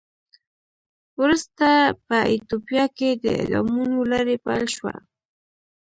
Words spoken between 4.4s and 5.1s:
پیل شوه.